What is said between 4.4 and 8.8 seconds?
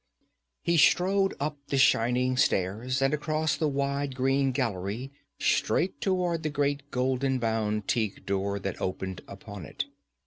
gallery straight toward the great golden bound teak door